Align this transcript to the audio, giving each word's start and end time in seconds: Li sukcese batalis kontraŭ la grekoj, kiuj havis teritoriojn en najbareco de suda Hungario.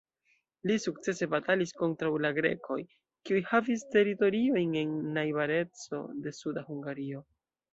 Li 0.69 0.75
sukcese 0.85 1.25
batalis 1.33 1.73
kontraŭ 1.81 2.09
la 2.27 2.31
grekoj, 2.39 2.79
kiuj 3.29 3.43
havis 3.51 3.85
teritoriojn 3.97 4.75
en 4.83 4.97
najbareco 5.19 6.05
de 6.25 6.35
suda 6.41 6.69
Hungario. 6.73 7.25